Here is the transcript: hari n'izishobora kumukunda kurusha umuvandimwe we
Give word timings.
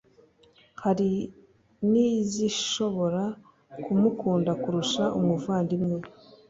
hari 0.83 1.11
n'izishobora 1.91 3.23
kumukunda 3.83 4.51
kurusha 4.61 5.03
umuvandimwe 5.19 5.93
we 6.01 6.09